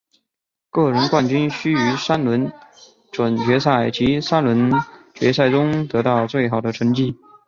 [0.71, 2.51] 个人冠军需于三轮
[3.11, 4.71] 准决赛及三轮
[5.13, 7.15] 决赛中得到最好的成绩。